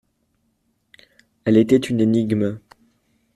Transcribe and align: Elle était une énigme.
Elle 1.45 1.57
était 1.57 1.77
une 1.77 1.99
énigme. 2.01 2.59